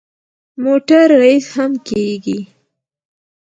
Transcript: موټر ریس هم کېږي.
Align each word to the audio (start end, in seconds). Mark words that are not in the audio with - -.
موټر 0.63 1.07
ریس 1.21 1.45
هم 1.57 1.71
کېږي. 1.87 2.39